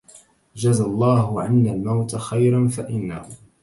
جزى 0.55 0.83
الله 0.83 1.41
عنا 1.41 1.71
الموت 1.71 2.15
خيرا 2.15 2.67
فإنه 2.67 3.29